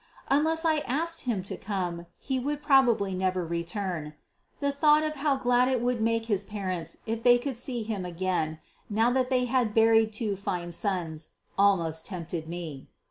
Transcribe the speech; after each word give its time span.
Unless 0.29 0.65
I 0.65 0.77
asked 0.87 1.25
him 1.25 1.43
to 1.43 1.55
come, 1.55 2.07
he 2.17 2.39
would 2.39 2.63
probably 2.63 3.13
never 3.13 3.45
return. 3.45 4.15
The 4.59 4.71
thought 4.71 5.03
of 5.03 5.17
how 5.17 5.35
glad 5.35 5.67
it 5.67 5.79
would 5.79 6.01
make 6.01 6.25
his 6.25 6.43
parents 6.43 6.97
if 7.05 7.21
they 7.21 7.37
could 7.37 7.55
see 7.55 7.83
him 7.83 8.03
again, 8.03 8.57
now 8.89 9.11
that 9.11 9.29
they 9.29 9.45
had 9.45 9.75
buried 9.75 10.11
two 10.11 10.35
fine 10.35 10.71
sons, 10.71 11.33
almost 11.55 12.07
tempted 12.07 12.49
me. 12.49 12.89